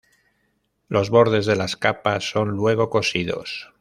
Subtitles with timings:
[0.89, 3.69] Los bordes de las capas son luego cosidos.